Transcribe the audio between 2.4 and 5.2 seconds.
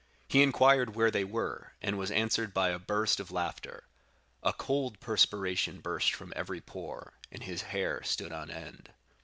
by a burst of laughter. A cold